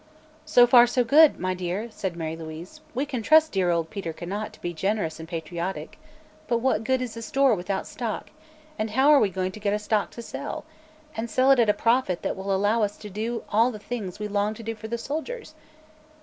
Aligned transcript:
"So 0.47 0.65
far, 0.65 0.87
so 0.87 1.03
good, 1.03 1.39
my 1.39 1.53
dear," 1.53 1.91
said 1.91 2.15
Mary 2.15 2.35
Louise. 2.35 2.81
"We 2.95 3.05
can 3.05 3.21
trust 3.21 3.51
dear 3.51 3.69
old 3.69 3.91
Peter 3.91 4.13
Conant 4.13 4.51
to 4.53 4.59
be 4.59 4.73
generous 4.73 5.19
and 5.19 5.29
patriotic. 5.29 5.99
But 6.47 6.57
what 6.57 6.83
good 6.83 7.03
is 7.03 7.15
a 7.15 7.21
store 7.21 7.53
without 7.53 7.85
stock, 7.85 8.31
and 8.79 8.89
how 8.89 9.11
are 9.11 9.19
we 9.19 9.29
going 9.29 9.51
to 9.51 9.59
get 9.59 9.75
a 9.75 9.77
stock 9.77 10.09
to 10.17 10.23
sell 10.23 10.65
and 11.15 11.29
sell 11.29 11.51
it 11.51 11.59
at 11.59 11.69
a 11.69 11.73
profit 11.75 12.23
that 12.23 12.35
will 12.35 12.51
allow 12.51 12.81
us 12.81 12.97
to 12.97 13.11
do 13.11 13.43
all 13.49 13.69
the 13.69 13.77
things 13.77 14.17
we 14.17 14.27
long 14.27 14.55
to 14.55 14.63
do 14.63 14.73
for 14.73 14.87
the 14.87 14.97
soldiers?" 14.97 15.53